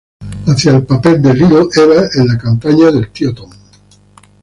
[0.47, 3.51] Hacía el papel de "Little Eva" en "La cabaña del tío Tom".